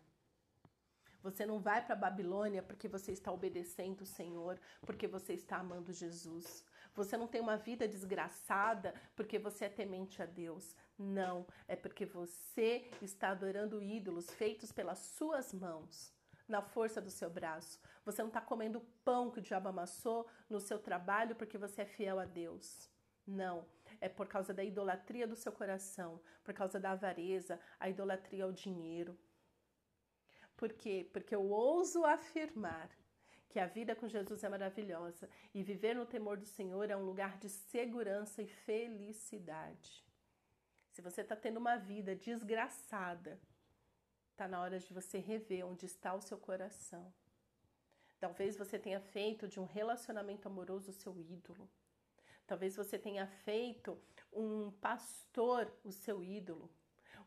Você 1.21 1.45
não 1.45 1.57
vai 1.57 1.83
para 1.83 1.93
a 1.93 1.97
Babilônia 1.97 2.61
porque 2.61 2.89
você 2.89 3.13
está 3.13 3.31
obedecendo 3.31 4.01
o 4.01 4.05
Senhor, 4.05 4.59
porque 4.85 5.07
você 5.07 5.33
está 5.33 5.57
amando 5.57 5.93
Jesus. 5.93 6.65
Você 6.93 7.15
não 7.15 7.27
tem 7.27 7.39
uma 7.39 7.55
vida 7.55 7.87
desgraçada 7.87 8.93
porque 9.15 9.39
você 9.39 9.65
é 9.65 9.69
temente 9.69 10.21
a 10.21 10.25
Deus. 10.25 10.75
Não, 10.97 11.47
é 11.65 11.77
porque 11.77 12.05
você 12.05 12.91
está 13.01 13.29
adorando 13.29 13.81
ídolos 13.81 14.29
feitos 14.31 14.71
pelas 14.71 14.99
suas 14.99 15.53
mãos, 15.53 16.13
na 16.45 16.61
força 16.61 17.01
do 17.01 17.09
seu 17.09 17.29
braço. 17.29 17.79
Você 18.03 18.21
não 18.21 18.27
está 18.27 18.41
comendo 18.41 18.85
pão 19.05 19.31
que 19.31 19.39
o 19.39 19.41
diabo 19.41 19.69
amassou 19.69 20.27
no 20.49 20.59
seu 20.59 20.77
trabalho 20.77 21.37
porque 21.37 21.57
você 21.57 21.83
é 21.83 21.85
fiel 21.85 22.19
a 22.19 22.25
Deus. 22.25 22.89
Não, 23.25 23.65
é 24.03 24.09
por 24.09 24.27
causa 24.27 24.53
da 24.53 24.63
idolatria 24.71 25.25
do 25.25 25.37
seu 25.43 25.51
coração, 25.59 26.21
por 26.43 26.53
causa 26.53 26.77
da 26.77 26.91
avareza, 26.91 27.57
a 27.79 27.87
idolatria 27.89 28.43
ao 28.43 28.51
dinheiro. 28.51 29.17
Por 30.57 30.73
quê? 30.73 31.09
Porque 31.13 31.33
eu 31.33 31.43
ouso 31.49 32.03
afirmar 32.03 32.89
que 33.47 33.59
a 33.59 33.65
vida 33.65 33.95
com 33.95 34.09
Jesus 34.09 34.43
é 34.43 34.49
maravilhosa 34.49 35.29
e 35.53 35.63
viver 35.63 35.95
no 35.95 36.05
temor 36.05 36.35
do 36.37 36.45
Senhor 36.45 36.89
é 36.89 36.97
um 36.97 37.05
lugar 37.05 37.37
de 37.37 37.47
segurança 37.47 38.41
e 38.41 38.47
felicidade. 38.47 40.05
Se 40.91 41.01
você 41.01 41.21
está 41.21 41.35
tendo 41.37 41.57
uma 41.57 41.77
vida 41.77 42.13
desgraçada, 42.13 43.39
está 44.31 44.49
na 44.49 44.59
hora 44.61 44.79
de 44.79 44.93
você 44.93 45.17
rever 45.17 45.65
onde 45.65 45.85
está 45.85 46.13
o 46.13 46.21
seu 46.21 46.37
coração. 46.37 47.13
Talvez 48.19 48.57
você 48.57 48.77
tenha 48.77 48.99
feito 48.99 49.47
de 49.47 49.61
um 49.61 49.65
relacionamento 49.65 50.45
amoroso 50.45 50.91
o 50.91 50.93
seu 50.93 51.17
ídolo. 51.21 51.69
Talvez 52.45 52.75
você 52.75 52.97
tenha 52.97 53.27
feito 53.27 53.99
um 54.31 54.71
pastor 54.71 55.71
o 55.83 55.91
seu 55.91 56.23
ídolo, 56.23 56.69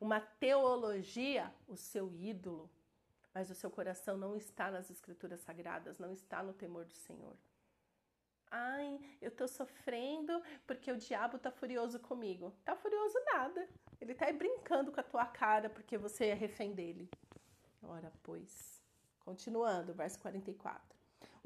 uma 0.00 0.20
teologia 0.20 1.52
o 1.66 1.76
seu 1.76 2.14
ídolo 2.14 2.70
mas 3.36 3.50
o 3.50 3.54
seu 3.54 3.70
coração 3.70 4.16
não 4.16 4.34
está 4.34 4.70
nas 4.70 4.88
escrituras 4.88 5.40
sagradas, 5.40 5.98
não 5.98 6.10
está 6.10 6.42
no 6.42 6.54
temor 6.54 6.86
do 6.86 6.94
Senhor. 6.94 7.36
Ai, 8.50 8.98
eu 9.20 9.30
tô 9.30 9.46
sofrendo 9.46 10.42
porque 10.66 10.90
o 10.90 10.96
diabo 10.96 11.38
tá 11.38 11.50
furioso 11.50 12.00
comigo. 12.00 12.50
Tá 12.64 12.74
furioso 12.74 13.18
nada. 13.26 13.68
Ele 14.00 14.14
tá 14.14 14.24
aí 14.24 14.32
brincando 14.32 14.90
com 14.90 15.00
a 15.00 15.02
tua 15.02 15.26
cara 15.26 15.68
porque 15.68 15.98
você 15.98 16.28
é 16.28 16.32
refém 16.32 16.72
dele. 16.72 17.10
Ora, 17.82 18.10
pois. 18.22 18.82
Continuando, 19.20 19.92
verso 19.92 20.18
44. 20.20 20.95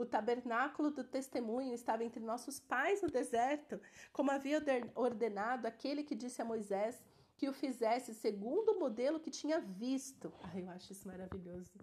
O 0.01 0.07
tabernáculo 0.07 0.91
do 0.91 1.05
testemunho 1.05 1.75
estava 1.75 2.03
entre 2.03 2.21
nossos 2.21 2.59
pais 2.59 3.03
no 3.03 3.11
deserto, 3.11 3.79
como 4.15 4.31
havia 4.31 4.59
ordenado 4.95 5.67
aquele 5.67 6.03
que 6.03 6.15
disse 6.15 6.41
a 6.41 6.45
Moisés: 6.53 7.05
que 7.37 7.47
o 7.47 7.53
fizesse 7.53 8.15
segundo 8.15 8.71
o 8.71 8.79
modelo 8.81 9.21
que 9.21 9.31
tinha 9.31 9.61
visto. 9.61 10.33
Ai, 10.45 10.63
eu 10.63 10.71
acho 10.71 10.91
isso 10.95 11.07
maravilhoso. 11.07 11.79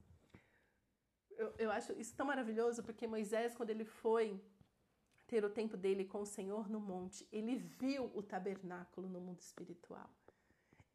Eu, 1.29 1.53
eu 1.59 1.71
acho 1.71 1.93
isso 1.93 2.15
tão 2.15 2.25
maravilhoso 2.25 2.81
porque 2.81 3.05
Moisés, 3.05 3.55
quando 3.55 3.69
ele 3.69 3.85
foi 3.85 4.41
ter 5.27 5.45
o 5.45 5.51
tempo 5.51 5.77
dele 5.77 6.03
com 6.03 6.21
o 6.21 6.25
Senhor 6.25 6.67
no 6.67 6.79
monte, 6.79 7.27
ele 7.31 7.55
viu 7.55 8.09
o 8.15 8.23
tabernáculo 8.23 9.07
no 9.07 9.21
mundo 9.21 9.41
espiritual. 9.41 10.09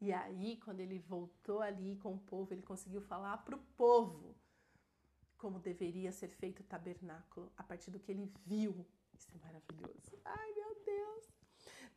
E 0.01 0.11
aí, 0.11 0.57
quando 0.57 0.81
ele 0.81 0.99
voltou 0.99 1.61
ali 1.61 1.95
com 1.95 2.15
o 2.15 2.19
povo, 2.19 2.53
ele 2.53 2.63
conseguiu 2.63 2.99
falar 2.99 3.37
para 3.45 3.55
o 3.55 3.63
povo 3.77 4.32
como 5.43 5.59
deveria 5.59 6.09
ser 6.13 6.29
feito 6.29 6.61
o 6.61 6.63
tabernáculo, 6.63 7.51
a 7.57 7.63
partir 7.63 7.91
do 7.91 7.99
que 7.99 8.09
ele 8.13 8.31
viu. 8.45 8.85
Isso 9.13 9.27
é 9.35 9.45
maravilhoso. 9.45 10.17
Ai, 10.23 10.53
meu 10.53 10.73
Deus! 10.85 11.25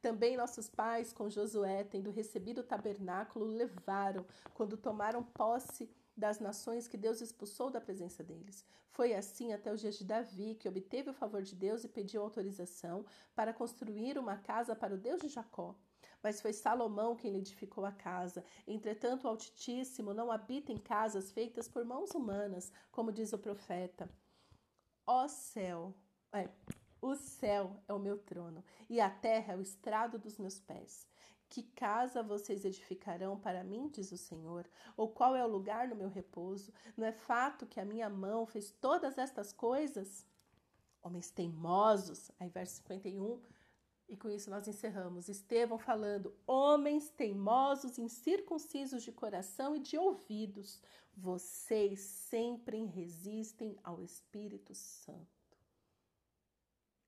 Também 0.02 0.36
nossos 0.36 0.68
pais, 0.68 1.12
com 1.12 1.30
Josué, 1.30 1.84
tendo 1.84 2.10
recebido 2.10 2.62
o 2.62 2.64
tabernáculo, 2.64 3.44
levaram 3.44 4.26
quando 4.52 4.76
tomaram 4.76 5.22
posse 5.22 5.88
das 6.16 6.40
nações 6.40 6.88
que 6.88 6.96
Deus 6.96 7.20
expulsou 7.20 7.70
da 7.70 7.80
presença 7.80 8.24
deles. 8.24 8.66
Foi 8.90 9.14
assim 9.14 9.52
até 9.52 9.72
os 9.72 9.80
dias 9.80 9.96
de 9.96 10.04
Davi, 10.04 10.56
que 10.56 10.68
obteve 10.68 11.10
o 11.10 11.14
favor 11.14 11.40
de 11.40 11.54
Deus 11.54 11.84
e 11.84 11.88
pediu 11.88 12.22
autorização 12.22 13.06
para 13.32 13.54
construir 13.54 14.18
uma 14.18 14.36
casa 14.38 14.74
para 14.74 14.92
o 14.92 14.98
Deus 14.98 15.20
de 15.20 15.28
Jacó. 15.28 15.76
Mas 16.26 16.40
foi 16.40 16.52
Salomão 16.52 17.14
quem 17.14 17.30
lhe 17.30 17.38
edificou 17.38 17.84
a 17.84 17.92
casa. 17.92 18.44
Entretanto, 18.66 19.22
o 19.22 19.28
Altíssimo 19.28 20.12
não 20.12 20.32
habita 20.32 20.72
em 20.72 20.76
casas 20.76 21.30
feitas 21.30 21.68
por 21.68 21.84
mãos 21.84 22.10
humanas, 22.16 22.72
como 22.90 23.12
diz 23.12 23.32
o 23.32 23.38
profeta. 23.38 24.10
Ó 25.06 25.28
céu, 25.28 25.94
é, 26.32 26.48
o 27.00 27.14
céu 27.14 27.80
é 27.86 27.92
o 27.92 28.00
meu 28.00 28.18
trono 28.18 28.64
e 28.90 29.00
a 29.00 29.08
terra 29.08 29.52
é 29.52 29.56
o 29.56 29.60
estrado 29.60 30.18
dos 30.18 30.36
meus 30.36 30.58
pés. 30.58 31.06
Que 31.48 31.62
casa 31.62 32.24
vocês 32.24 32.64
edificarão 32.64 33.38
para 33.38 33.62
mim, 33.62 33.88
diz 33.88 34.10
o 34.10 34.18
Senhor? 34.18 34.68
Ou 34.96 35.08
qual 35.08 35.36
é 35.36 35.44
o 35.44 35.48
lugar 35.48 35.86
no 35.86 35.94
meu 35.94 36.08
repouso? 36.08 36.72
Não 36.96 37.06
é 37.06 37.12
fato 37.12 37.66
que 37.66 37.78
a 37.78 37.84
minha 37.84 38.10
mão 38.10 38.44
fez 38.46 38.72
todas 38.80 39.16
estas 39.16 39.52
coisas? 39.52 40.26
Homens 41.04 41.30
teimosos, 41.30 42.32
aí 42.40 42.48
verso 42.48 42.78
51, 42.78 43.40
e 44.08 44.16
com 44.16 44.30
isso 44.30 44.50
nós 44.50 44.68
encerramos. 44.68 45.28
Estevão 45.28 45.78
falando: 45.78 46.34
Homens 46.46 47.08
teimosos, 47.08 47.98
incircuncisos 47.98 49.02
de 49.02 49.12
coração 49.12 49.74
e 49.74 49.80
de 49.80 49.98
ouvidos, 49.98 50.80
vocês 51.16 52.00
sempre 52.00 52.84
resistem 52.84 53.76
ao 53.82 54.02
Espírito 54.02 54.74
Santo. 54.74 55.26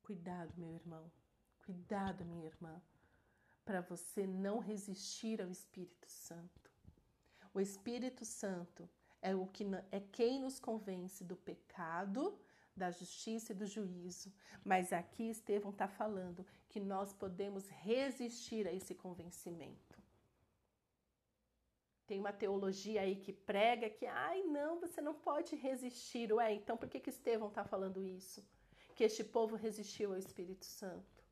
Cuidado, 0.03 0.53
meu 0.57 0.73
irmão. 0.73 1.11
Cuidado, 1.65 2.25
minha 2.25 2.47
irmã, 2.47 2.81
para 3.63 3.83
você 3.83 4.27
não 4.27 4.59
resistir 4.59 5.43
ao 5.43 5.51
Espírito 5.51 6.09
Santo. 6.09 6.71
O 7.53 7.61
Espírito 7.61 8.25
Santo 8.25 8.89
é 9.21 9.35
o 9.35 9.47
que 9.47 9.65
é 9.91 10.01
quem 10.01 10.41
nos 10.41 10.59
convence 10.59 11.23
do 11.23 11.37
pecado, 11.37 12.41
da 12.75 12.91
justiça 12.91 13.53
e 13.53 13.55
do 13.55 13.67
juízo. 13.67 14.33
Mas 14.65 14.93
aqui 14.93 15.29
Estevão 15.29 15.73
está 15.73 15.87
falando 15.87 16.47
que 16.69 16.81
nós 16.81 17.13
podemos 17.13 17.69
resistir 17.69 18.67
a 18.67 18.73
esse 18.73 18.95
convencimento. 18.95 19.97
Tem 22.07 22.19
uma 22.19 22.33
teologia 22.33 23.03
aí 23.03 23.17
que 23.17 23.33
prega 23.33 23.91
que, 23.91 24.07
ai, 24.07 24.43
não, 24.43 24.81
você 24.81 25.01
não 25.01 25.15
pode 25.15 25.57
resistir. 25.57 26.33
Ué, 26.33 26.55
então 26.55 26.77
por 26.77 26.89
que, 26.89 27.01
que 27.01 27.11
Estevão 27.11 27.49
está 27.49 27.65
falando 27.65 28.03
isso? 28.03 28.43
que 28.99 29.05
este 29.05 29.23
povo 29.23 29.55
resistiu 29.55 30.11
ao 30.11 30.19
Espírito 30.19 30.65
Santo. 30.65 31.23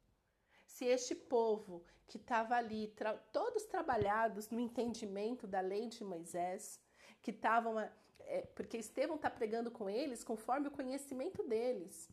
Se 0.69 0.85
este 0.85 1.17
povo 1.17 1.83
que 2.07 2.17
estava 2.17 2.55
ali, 2.55 2.87
tra 2.95 3.13
todos 3.33 3.65
trabalhados 3.65 4.49
no 4.51 4.61
entendimento 4.61 5.49
da 5.49 5.61
lei 5.61 5.89
de 5.89 6.05
Moisés, 6.05 6.81
que 7.21 7.33
estavam. 7.33 7.81
É, 7.81 8.43
porque 8.55 8.77
Estevão 8.77 9.17
está 9.17 9.29
pregando 9.29 9.69
com 9.69 9.91
eles 9.91 10.23
conforme 10.23 10.69
o 10.69 10.71
conhecimento 10.71 11.43
deles. 11.43 12.09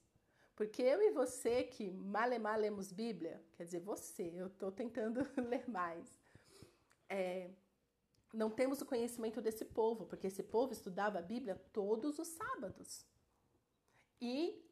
Porque 0.55 0.81
eu 0.81 1.01
e 1.01 1.11
você 1.11 1.63
que 1.63 1.89
malemar 1.89 2.59
lemos 2.59 2.91
Bíblia, 2.91 3.43
quer 3.53 3.63
dizer, 3.63 3.79
você, 3.79 4.31
eu 4.35 4.47
estou 4.47 4.71
tentando 4.71 5.19
ler 5.49 5.67
mais, 5.67 6.19
é, 7.09 7.49
não 8.33 8.49
temos 8.49 8.81
o 8.81 8.85
conhecimento 8.85 9.41
desse 9.41 9.65
povo, 9.65 10.05
porque 10.05 10.27
esse 10.27 10.43
povo 10.43 10.73
estudava 10.73 11.19
a 11.19 11.21
Bíblia 11.21 11.61
todos 11.71 12.19
os 12.19 12.27
sábados. 12.27 13.05
E 14.21 14.63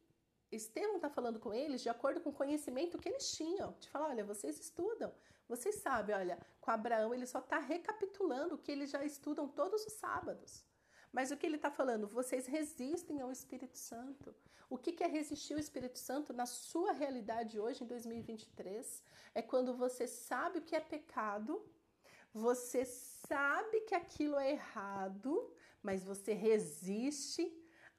Estevão 0.51 0.95
está 0.95 1.09
falando 1.09 1.39
com 1.39 1.53
eles 1.53 1.81
de 1.81 1.89
acordo 1.89 2.21
com 2.21 2.29
o 2.29 2.33
conhecimento 2.33 2.97
que 2.97 3.07
eles 3.07 3.31
tinham. 3.31 3.73
De 3.79 3.89
falar, 3.89 4.09
olha, 4.09 4.23
vocês 4.23 4.59
estudam, 4.59 5.13
vocês 5.47 5.75
sabem, 5.75 6.15
olha, 6.15 6.39
com 6.59 6.71
Abraão 6.71 7.13
ele 7.13 7.25
só 7.25 7.39
está 7.39 7.59
recapitulando 7.59 8.55
o 8.55 8.57
que 8.57 8.71
eles 8.71 8.89
já 8.89 9.03
estudam 9.03 9.47
todos 9.47 9.85
os 9.85 9.93
sábados. 9.93 10.65
Mas 11.11 11.29
o 11.29 11.37
que 11.37 11.45
ele 11.45 11.57
está 11.57 11.69
falando? 11.69 12.07
Vocês 12.07 12.45
resistem 12.45 13.19
ao 13.21 13.31
Espírito 13.31 13.77
Santo. 13.77 14.33
O 14.69 14.77
que, 14.77 15.03
é 15.03 15.07
resistir 15.07 15.53
ao 15.53 15.59
Espírito 15.59 15.99
Santo 15.99 16.31
na 16.31 16.45
sua 16.45 16.93
realidade 16.93 17.59
hoje, 17.59 17.83
em 17.83 17.87
2023? 17.87 19.03
É 19.35 19.41
quando 19.41 19.75
você 19.75 20.07
sabe 20.07 20.59
o 20.59 20.61
que 20.61 20.75
é 20.75 20.79
pecado, 20.79 21.61
você 22.33 22.85
sabe 22.85 23.81
que 23.81 23.93
aquilo 23.93 24.37
é 24.37 24.51
errado, 24.51 25.53
mas 25.83 26.05
você 26.05 26.33
resiste 26.33 27.43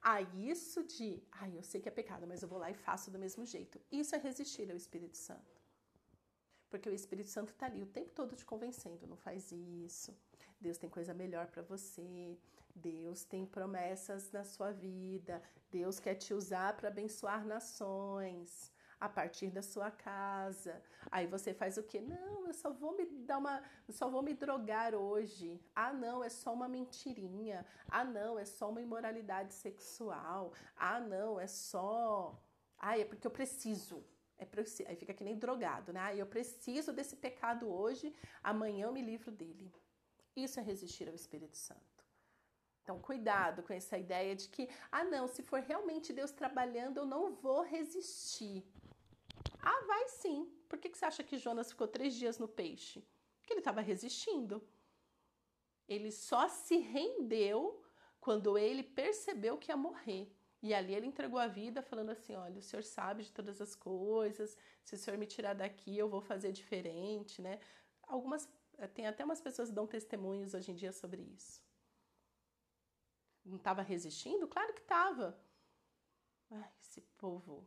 a 0.00 0.23
isso 0.23 0.83
de, 0.83 1.23
ai, 1.31 1.57
eu 1.57 1.62
sei 1.62 1.81
que 1.81 1.88
é 1.88 1.92
pecado, 1.92 2.26
mas 2.26 2.42
eu 2.42 2.49
vou 2.49 2.59
lá 2.59 2.71
e 2.71 2.75
faço 2.75 3.11
do 3.11 3.19
mesmo 3.19 3.45
jeito. 3.45 3.78
Isso 3.90 4.14
é 4.14 4.19
resistir 4.19 4.71
ao 4.71 4.76
Espírito 4.76 5.19
Santo. 5.19 5.61
Porque 6.71 6.88
o 6.88 6.95
Espírito 6.95 7.28
Santo 7.28 7.50
está 7.50 7.66
ali 7.66 7.83
o 7.83 7.87
tempo 7.87 8.11
todo 8.12 8.35
te 8.35 8.47
convencendo, 8.47 9.07
não 9.07 9.16
faz 9.16 9.52
isso. 9.52 10.16
Deus 10.62 10.78
tem 10.78 10.88
coisa 10.97 11.12
melhor 11.23 11.47
para 11.49 11.62
você. 11.62 12.38
Deus 12.75 13.25
tem 13.25 13.45
promessas 13.47 14.31
na 14.33 14.45
sua 14.45 14.71
vida. 14.73 15.42
Deus 15.71 15.99
quer 16.00 16.14
te 16.14 16.33
usar 16.35 16.76
para 16.76 16.88
abençoar 16.88 17.45
nações. 17.47 18.73
a 19.00 19.09
partir 19.09 19.50
da 19.50 19.62
sua 19.62 19.90
casa. 19.90 20.81
Aí 21.11 21.26
você 21.26 21.52
faz 21.52 21.76
o 21.76 21.83
quê? 21.83 22.00
Não, 22.00 22.47
eu 22.47 22.54
só 22.54 22.71
vou 22.73 22.92
me 22.97 23.04
dar 23.04 23.38
uma, 23.38 23.61
só 23.90 24.09
vou 24.09 24.23
me 24.23 24.33
drogar 24.33 24.95
hoje. 24.95 25.61
Ah, 25.75 25.92
não, 25.92 26.23
é 26.23 26.28
só 26.28 26.52
uma 26.54 26.69
mentirinha. 26.69 27.66
Ah, 27.88 28.04
não, 28.04 28.38
é 28.38 28.45
só 28.45 28.71
uma 28.71 28.81
imoralidade 28.81 29.54
sexual. 29.54 30.52
Ah, 30.76 31.00
não, 31.00 31.40
é 31.40 31.49
só, 31.49 32.40
ah, 32.78 32.97
é 32.99 33.04
porque 33.04 33.26
eu 33.26 33.31
preciso. 33.31 34.04
É 34.38 34.45
preciso. 34.45 34.88
Aí 34.88 34.97
fica 34.97 35.14
que 35.14 35.25
nem 35.25 35.37
drogado, 35.38 35.92
né? 35.92 36.00
Ah, 36.00 36.14
eu 36.14 36.26
preciso 36.26 36.92
desse 36.92 37.16
pecado 37.16 37.69
hoje, 37.69 38.14
amanhã 38.42 38.87
eu 38.87 38.92
me 38.92 39.02
livro 39.02 39.33
dele. 39.33 39.73
Isso 40.35 40.59
é 40.59 40.62
resistir 40.62 41.09
ao 41.09 41.15
Espírito 41.15 41.57
Santo. 41.57 41.81
Então, 42.83 42.99
cuidado 42.99 43.62
com 43.62 43.73
essa 43.73 43.97
ideia 43.97 44.35
de 44.35 44.49
que, 44.49 44.69
ah, 44.91 45.05
não, 45.05 45.29
se 45.29 45.43
for 45.43 45.61
realmente 45.61 46.12
Deus 46.12 46.33
trabalhando, 46.33 46.99
eu 46.99 47.07
não 47.07 47.33
vou 47.33 47.62
resistir. 47.62 48.65
Ah, 49.61 49.85
vai 49.87 50.09
sim. 50.09 50.51
Por 50.69 50.79
que, 50.79 50.89
que 50.89 50.99
você 50.99 51.05
acha 51.05 51.23
que 51.23 51.39
Jonas 51.39 51.71
ficou 51.71 51.87
três 51.87 52.15
dias 52.15 52.39
no 52.39 52.49
peixe? 52.49 53.05
Porque 53.39 53.53
ele 53.53 53.61
estava 53.61 53.81
resistindo. 53.81 54.67
Ele 55.89 56.11
só 56.11 56.49
se 56.49 56.79
rendeu 56.79 57.81
quando 58.21 58.59
ele 58.59 58.83
percebeu 58.83 59.59
que 59.59 59.71
ia 59.71 59.77
morrer. 59.77 60.33
E 60.62 60.73
ali 60.73 60.95
ele 60.95 61.07
entregou 61.07 61.41
a 61.41 61.49
vida, 61.49 61.83
falando 61.83 62.11
assim: 62.11 62.35
Olha, 62.37 62.59
o 62.59 62.62
senhor 62.62 62.85
sabe 62.85 63.25
de 63.25 63.33
todas 63.33 63.61
as 63.61 63.75
coisas, 63.75 64.57
se 64.85 64.95
o 64.95 64.99
senhor 64.99 65.19
me 65.19 65.27
tirar 65.27 65.55
daqui, 65.55 65.99
eu 65.99 66.09
vou 66.09 66.21
fazer 66.21 66.53
diferente, 66.53 67.43
né? 67.43 67.59
Algumas, 68.05 68.49
tem 68.95 69.07
até 69.07 69.25
umas 69.25 69.41
pessoas 69.41 69.69
que 69.69 69.75
dão 69.75 69.87
testemunhos 69.87 70.55
hoje 70.55 70.71
em 70.71 70.75
dia 70.75 70.93
sobre 70.93 71.23
isso. 71.23 71.62
Não 73.45 73.57
estava 73.57 73.83
resistindo? 73.83 74.47
Claro 74.47 74.73
que 74.73 74.81
estava. 74.81 75.38
Esse 76.81 77.00
povo 77.17 77.67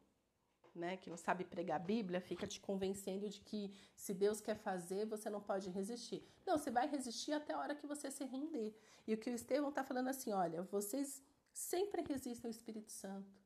né, 0.76 0.98
que 0.98 1.10
não 1.10 1.18
sabe 1.18 1.46
pregar 1.46 1.78
a 1.78 1.84
Bíblia, 1.84 2.20
fica 2.20 2.46
te 2.46 2.60
convencendo 2.60 3.30
de 3.30 3.40
que 3.40 3.74
se 3.96 4.14
Deus 4.14 4.42
quer 4.42 4.56
fazer, 4.56 5.06
você 5.06 5.30
não 5.30 5.42
pode 5.42 5.70
resistir. 5.70 6.28
Não, 6.46 6.58
você 6.58 6.70
vai 6.70 6.88
resistir 6.88 7.32
até 7.32 7.54
a 7.54 7.60
hora 7.60 7.76
que 7.76 7.88
você 7.88 8.12
se 8.12 8.26
render. 8.26 8.78
E 9.08 9.14
o 9.14 9.18
que 9.18 9.30
o 9.30 9.34
Estevão 9.34 9.70
está 9.70 9.84
falando 9.84 10.10
assim: 10.10 10.34
olha, 10.34 10.62
vocês 10.64 11.24
sempre 11.54 12.02
resistem 12.02 12.50
ao 12.50 12.52
Espírito 12.52 12.92
Santo, 12.92 13.42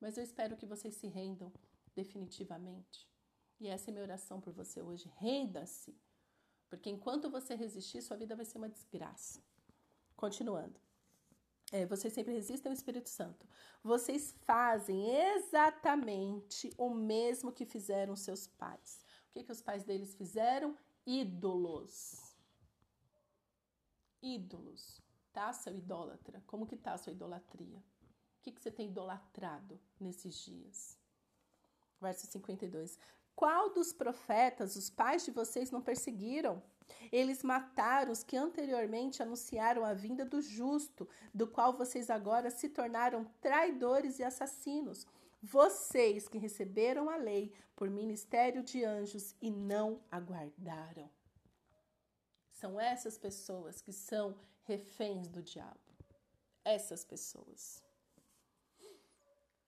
mas 0.00 0.16
eu 0.16 0.24
espero 0.24 0.56
que 0.56 0.66
vocês 0.66 0.94
se 0.94 1.06
rendam 1.06 1.52
definitivamente. 1.94 3.08
E 3.60 3.68
essa 3.68 3.90
é 3.90 3.92
minha 3.92 4.04
oração 4.04 4.40
por 4.40 4.52
você 4.54 4.80
hoje. 4.80 5.12
Renda-se, 5.16 5.94
porque 6.70 6.88
enquanto 6.88 7.28
você 7.28 7.56
resistir, 7.56 8.00
sua 8.00 8.16
vida 8.16 8.36
vai 8.36 8.44
ser 8.44 8.56
uma 8.56 8.68
desgraça. 8.68 9.42
Continuando. 10.16 10.80
É, 11.72 11.84
vocês 11.84 12.12
sempre 12.12 12.32
resistem 12.32 12.70
ao 12.70 12.74
Espírito 12.74 13.08
Santo. 13.08 13.46
Vocês 13.82 14.32
fazem 14.44 15.08
exatamente 15.34 16.72
o 16.78 16.90
mesmo 16.90 17.52
que 17.52 17.66
fizeram 17.66 18.14
seus 18.16 18.46
pais. 18.46 19.04
O 19.28 19.32
que, 19.32 19.44
que 19.44 19.52
os 19.52 19.60
pais 19.60 19.84
deles 19.84 20.14
fizeram? 20.14 20.76
Ídolos. 21.04 22.36
Ídolos. 24.22 25.00
Tá, 25.32 25.52
seu 25.52 25.74
idólatra? 25.76 26.42
Como 26.46 26.66
que 26.66 26.76
tá 26.76 26.94
a 26.94 26.98
sua 26.98 27.12
idolatria? 27.12 27.78
O 27.78 28.42
que, 28.42 28.52
que 28.52 28.60
você 28.60 28.70
tem 28.70 28.88
idolatrado 28.88 29.80
nesses 29.98 30.36
dias? 30.36 30.98
Verso 32.00 32.26
52. 32.26 32.98
Qual 33.40 33.70
dos 33.70 33.90
profetas 33.90 34.76
os 34.76 34.90
pais 34.90 35.24
de 35.24 35.30
vocês 35.30 35.70
não 35.70 35.80
perseguiram? 35.80 36.62
Eles 37.10 37.42
mataram 37.42 38.12
os 38.12 38.22
que 38.22 38.36
anteriormente 38.36 39.22
anunciaram 39.22 39.82
a 39.82 39.94
vinda 39.94 40.26
do 40.26 40.42
justo, 40.42 41.08
do 41.32 41.46
qual 41.46 41.74
vocês 41.74 42.10
agora 42.10 42.50
se 42.50 42.68
tornaram 42.68 43.24
traidores 43.40 44.18
e 44.18 44.22
assassinos. 44.22 45.06
Vocês 45.42 46.28
que 46.28 46.36
receberam 46.36 47.08
a 47.08 47.16
lei 47.16 47.50
por 47.74 47.88
ministério 47.88 48.62
de 48.62 48.84
anjos 48.84 49.34
e 49.40 49.50
não 49.50 50.02
aguardaram. 50.10 51.08
São 52.52 52.78
essas 52.78 53.16
pessoas 53.16 53.80
que 53.80 53.90
são 53.90 54.36
reféns 54.64 55.28
do 55.28 55.42
diabo. 55.42 55.80
Essas 56.62 57.06
pessoas. 57.06 57.82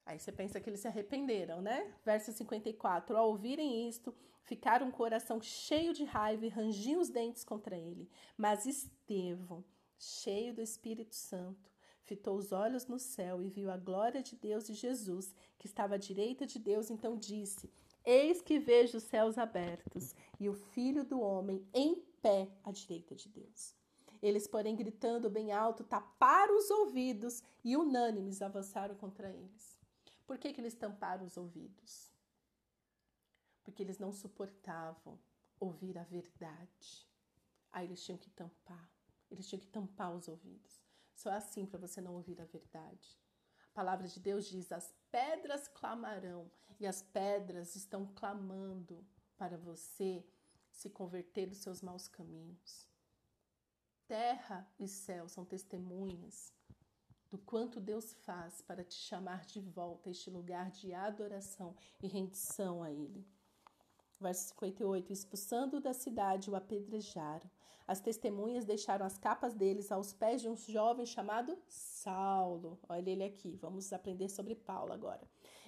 Aí 0.05 0.19
você 0.19 0.33
pensa 0.33 0.61
que 0.61 0.69
eles 0.69 0.81
se 0.81 0.89
arrependeram, 0.89 1.63
né? 1.63 1.95
Verso 2.05 2.33
54. 2.33 3.17
Ao 3.17 3.29
ouvirem 3.29 3.89
isto, 3.89 4.15
ficaram 4.43 4.89
o 4.89 4.93
coração 4.93 5.41
cheio 5.41 5.93
de 5.93 6.05
raiva 6.05 6.45
e 6.45 6.49
rangiam 6.49 7.01
os 7.01 7.09
dentes 7.09 7.45
contra 7.45 7.77
ele. 7.77 8.11
Mas 8.37 8.67
Estevão, 8.67 9.65
cheio 9.99 10.53
do 10.55 10.61
Espírito 10.61 11.15
Santo, 11.15 11.71
fitou 12.03 12.37
os 12.37 12.51
olhos 12.51 12.87
no 12.87 12.99
céu 12.99 13.41
e 13.41 13.49
viu 13.49 13.71
a 13.71 13.77
glória 13.77 14.23
de 14.23 14.35
Deus 14.35 14.69
e 14.69 14.75
Jesus, 14.75 15.35
que 15.59 15.67
estava 15.67 15.95
à 15.95 15.99
direita 15.99 16.45
de 16.45 16.59
Deus, 16.59 16.91
então 16.91 17.17
disse: 17.17 17.71
Eis 18.05 18.43
que 18.43 18.59
vejo 18.59 18.99
os 18.99 19.05
céus 19.05 19.39
abertos 19.39 20.15
e 20.41 20.49
o 20.49 20.55
Filho 20.55 21.05
do 21.05 21.21
Homem 21.21 21.65
em 21.73 21.95
pé 22.21 22.49
à 22.65 22.73
direita 22.73 23.15
de 23.15 23.29
Deus. 23.29 23.75
Eles, 24.21 24.47
porém, 24.47 24.77
gritando 24.77 25.29
bem 25.31 25.53
alto, 25.53 25.83
taparam 25.83 26.57
os 26.57 26.71
ouvidos 26.71 27.43
e 27.65 27.77
unânimes 27.77 28.41
avançaram 28.41 28.95
contra 28.95 29.29
eles. 29.31 29.72
Por 30.27 30.39
que, 30.39 30.53
que 30.53 30.61
eles 30.61 30.75
tamparam 30.75 31.25
os 31.25 31.37
ouvidos? 31.37 32.13
Porque 33.63 33.83
eles 33.83 33.99
não 33.99 34.13
suportavam 34.13 35.19
ouvir 35.59 35.99
a 35.99 36.05
verdade. 36.05 37.07
Aí 37.71 37.87
eles 37.87 38.03
tinham 38.05 38.19
que 38.19 38.31
tampar. 38.31 38.91
Eles 39.31 39.49
tinham 39.49 39.61
que 39.61 39.67
tampar 39.67 40.15
os 40.15 40.29
ouvidos. 40.29 40.83
Só 41.15 41.31
assim 41.31 41.65
para 41.67 41.79
você 41.79 42.01
não 42.01 42.15
ouvir 42.15 42.41
a 42.41 42.45
verdade. 42.45 43.19
A 43.71 43.75
palavra 43.75 44.07
de 44.09 44.21
Deus 44.21 44.47
diz: 44.47 44.73
as 44.73 44.95
pedras 45.11 45.69
clamarão, 45.69 46.51
e 46.79 46.87
as 46.87 47.01
pedras 47.01 47.77
estão 47.77 48.07
clamando 48.07 49.07
para 49.37 49.57
você 49.57 50.27
se 50.71 50.91
converter 50.91 51.47
dos 51.47 51.59
seus 51.59 51.81
maus 51.81 52.09
caminhos. 52.09 52.89
Terra 54.07 54.69
e 54.79 54.89
céu 54.89 55.29
são 55.29 55.45
testemunhas 55.45 56.53
do 57.33 57.39
quanto 57.39 57.81
Deus 57.81 58.13
faz 58.27 58.61
para 58.61 58.85
te 58.85 58.95
chamar 58.95 59.47
de 59.47 59.59
volta 59.59 60.11
a 60.11 60.13
este 60.13 60.29
lugar 60.29 60.71
de 60.71 60.93
adoração 60.93 61.75
e 62.03 62.07
rendição 62.07 62.83
a 62.83 62.93
Ele. 62.93 63.27
Verso 64.21 64.49
58: 64.51 65.11
Expulsando-o 65.11 65.81
da 65.81 65.95
cidade, 65.95 66.51
o 66.51 66.55
apedrejaram. 66.55 67.51
As 67.89 68.01
testemunhas 68.01 68.67
deixaram 68.67 69.07
as 69.07 69.17
capas 69.17 69.55
deles 69.55 69.91
aos 69.91 70.13
pés 70.13 70.43
de 70.43 70.49
um 70.49 70.55
jovem 70.57 71.07
chamado 71.07 71.59
Saulo. 71.67 72.79
Olha 72.87 73.11
ele 73.11 73.25
aqui, 73.25 73.57
vamos 73.57 73.93
aprender 73.95 74.29
sobre 74.29 74.55
Paulo 74.55 74.93
agora. 74.93 75.27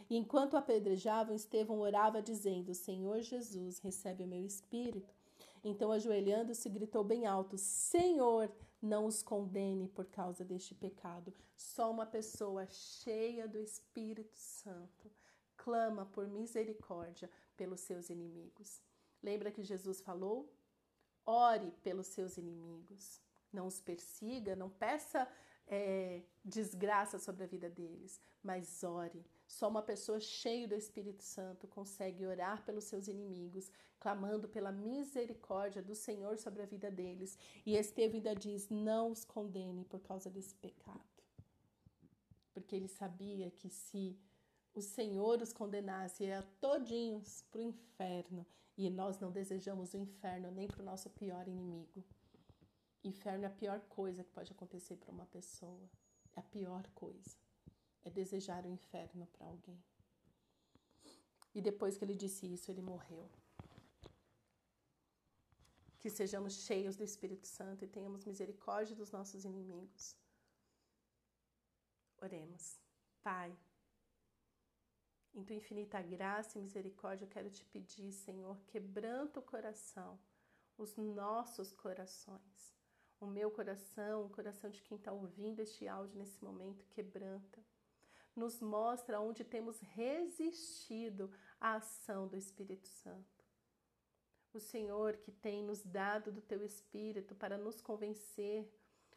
E 0.08 0.16
enquanto 0.18 0.52
o 0.52 0.58
apedrejavam, 0.58 1.34
Estevão 1.34 1.80
orava, 1.80 2.20
dizendo: 2.20 2.74
Senhor 2.74 3.22
Jesus, 3.22 3.78
recebe 3.78 4.22
o 4.22 4.28
meu 4.28 4.44
espírito. 4.44 5.14
Então, 5.64 5.90
ajoelhando-se, 5.90 6.68
gritou 6.68 7.02
bem 7.02 7.26
alto: 7.26 7.56
Senhor, 7.56 8.52
não 8.84 9.06
os 9.06 9.22
condene 9.22 9.88
por 9.88 10.04
causa 10.04 10.44
deste 10.44 10.74
pecado. 10.74 11.32
Só 11.56 11.90
uma 11.90 12.04
pessoa 12.04 12.66
cheia 12.66 13.48
do 13.48 13.58
Espírito 13.58 14.36
Santo 14.36 15.10
clama 15.56 16.04
por 16.04 16.28
misericórdia 16.28 17.30
pelos 17.56 17.80
seus 17.80 18.10
inimigos. 18.10 18.82
Lembra 19.22 19.50
que 19.50 19.62
Jesus 19.62 20.02
falou? 20.02 20.52
Ore 21.24 21.72
pelos 21.82 22.08
seus 22.08 22.36
inimigos. 22.36 23.22
Não 23.50 23.66
os 23.66 23.80
persiga, 23.80 24.54
não 24.54 24.68
peça 24.68 25.26
é, 25.66 26.22
desgraça 26.44 27.18
sobre 27.18 27.44
a 27.44 27.46
vida 27.46 27.68
deles, 27.70 28.20
mas 28.42 28.82
ore. 28.82 29.24
Só 29.46 29.68
uma 29.68 29.82
pessoa 29.82 30.20
cheia 30.20 30.68
do 30.68 30.74
Espírito 30.74 31.22
Santo 31.22 31.66
consegue 31.66 32.26
orar 32.26 32.64
pelos 32.64 32.84
seus 32.84 33.08
inimigos, 33.08 33.70
clamando 33.98 34.48
pela 34.48 34.72
misericórdia 34.72 35.82
do 35.82 35.94
Senhor 35.94 36.36
sobre 36.38 36.62
a 36.62 36.66
vida 36.66 36.90
deles. 36.90 37.38
E 37.64 37.76
Estevão 37.76 38.16
ainda 38.16 38.34
diz: 38.34 38.68
não 38.68 39.10
os 39.10 39.24
condene 39.24 39.84
por 39.84 40.00
causa 40.00 40.30
desse 40.30 40.54
pecado. 40.56 41.00
Porque 42.52 42.76
ele 42.76 42.88
sabia 42.88 43.50
que 43.50 43.68
se 43.68 44.16
o 44.74 44.80
Senhor 44.80 45.40
os 45.40 45.52
condenasse, 45.52 46.24
ia 46.24 46.42
todinhos 46.60 47.42
para 47.50 47.60
o 47.60 47.62
inferno. 47.62 48.46
E 48.76 48.90
nós 48.90 49.20
não 49.20 49.30
desejamos 49.30 49.94
o 49.94 49.96
inferno 49.96 50.50
nem 50.50 50.66
para 50.66 50.82
o 50.82 50.84
nosso 50.84 51.08
pior 51.10 51.46
inimigo. 51.46 52.04
Inferno 53.04 53.44
é 53.44 53.48
a 53.48 53.50
pior 53.50 53.80
coisa 53.82 54.24
que 54.24 54.30
pode 54.30 54.50
acontecer 54.50 54.96
para 54.96 55.12
uma 55.12 55.26
pessoa. 55.26 55.90
É 56.34 56.40
a 56.40 56.42
pior 56.42 56.86
coisa. 56.94 57.36
É 58.02 58.08
desejar 58.10 58.64
o 58.64 58.70
inferno 58.70 59.26
para 59.26 59.46
alguém. 59.46 59.78
E 61.54 61.60
depois 61.60 61.98
que 61.98 62.04
ele 62.04 62.14
disse 62.14 62.46
isso, 62.46 62.70
ele 62.70 62.80
morreu. 62.80 63.30
Que 66.00 66.08
sejamos 66.08 66.54
cheios 66.64 66.96
do 66.96 67.04
Espírito 67.04 67.46
Santo 67.46 67.84
e 67.84 67.88
tenhamos 67.88 68.24
misericórdia 68.24 68.96
dos 68.96 69.10
nossos 69.10 69.44
inimigos. 69.44 70.16
Oremos. 72.22 72.80
Pai, 73.22 73.54
em 75.34 75.44
tua 75.44 75.56
infinita 75.56 76.00
graça 76.00 76.58
e 76.58 76.62
misericórdia, 76.62 77.24
eu 77.24 77.28
quero 77.28 77.50
te 77.50 77.64
pedir, 77.66 78.12
Senhor, 78.12 78.58
quebranta 78.66 79.40
o 79.40 79.42
coração, 79.42 80.18
os 80.76 80.96
nossos 80.96 81.72
corações 81.72 82.74
o 83.20 83.26
meu 83.26 83.50
coração, 83.50 84.26
o 84.26 84.30
coração 84.30 84.70
de 84.70 84.82
quem 84.82 84.96
está 84.96 85.12
ouvindo 85.12 85.60
este 85.60 85.86
áudio 85.88 86.18
nesse 86.18 86.42
momento, 86.42 86.86
quebranta. 86.86 87.62
Nos 88.34 88.60
mostra 88.60 89.20
onde 89.20 89.44
temos 89.44 89.80
resistido 89.80 91.30
a 91.60 91.76
ação 91.76 92.26
do 92.26 92.36
Espírito 92.36 92.88
Santo. 92.88 93.44
O 94.52 94.60
Senhor 94.60 95.16
que 95.16 95.32
tem 95.32 95.62
nos 95.62 95.82
dado 95.82 96.30
do 96.30 96.40
teu 96.40 96.64
Espírito 96.64 97.34
para 97.34 97.56
nos 97.56 97.80
convencer 97.80 98.68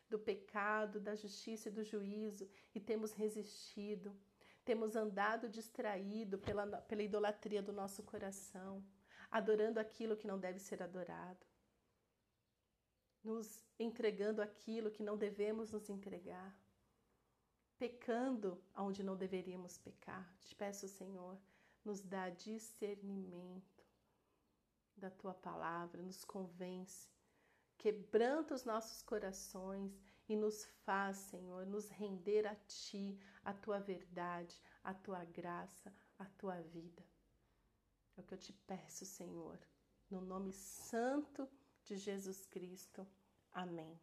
do 0.10 0.18
pecado, 0.18 1.00
da 1.00 1.16
justiça 1.16 1.70
e 1.70 1.72
do 1.72 1.84
juízo 1.84 2.48
e 2.74 2.80
temos 2.80 3.14
resistido, 3.14 4.16
temos 4.64 4.96
andado 4.96 5.50
distraído 5.50 6.38
pela, 6.38 6.66
pela 6.82 7.04
idolatria 7.04 7.62
do 7.62 7.74
nosso 7.74 8.04
coração, 8.04 8.84
adorando 9.30 9.80
aquilo 9.80 10.18
que 10.18 10.28
não 10.28 10.40
deve 10.40 10.60
ser 10.60 10.82
adorado, 10.82 11.46
nos 13.28 13.62
entregando 13.78 14.42
aquilo 14.42 14.90
que 14.90 15.04
não 15.04 15.18
devemos 15.18 15.72
nos 15.72 15.90
entregar, 15.90 16.58
pecando 17.78 18.64
onde 18.76 19.04
não 19.04 19.18
deveríamos 19.18 19.78
pecar. 19.78 20.34
Te 20.42 20.56
peço, 20.56 20.88
Senhor, 20.88 21.38
nos 21.84 22.02
dá 22.02 22.30
discernimento 22.30 23.86
da 24.96 25.12
tua 25.12 25.34
palavra, 25.34 26.02
nos 26.02 26.24
convence, 26.24 27.10
quebranta 27.78 28.56
os 28.56 28.64
nossos 28.64 29.04
corações 29.04 30.00
e 30.28 30.36
nos 30.36 30.66
faz, 30.86 31.18
Senhor, 31.18 31.66
nos 31.66 31.90
render 31.90 32.48
a 32.48 32.56
ti, 32.56 33.20
a 33.44 33.54
tua 33.54 33.80
verdade, 33.80 34.60
a 34.84 34.94
tua 34.94 35.24
graça, 35.26 35.94
a 36.18 36.26
tua 36.26 36.62
vida. 36.62 37.04
É 38.16 38.22
o 38.22 38.24
que 38.24 38.34
eu 38.34 38.38
te 38.38 38.54
peço, 38.54 39.06
Senhor, 39.06 39.60
no 40.10 40.22
nome 40.22 40.52
santo 40.52 41.48
de 41.86 41.96
Jesus 41.96 42.46
Cristo. 42.46 43.08
Amém. 43.58 44.00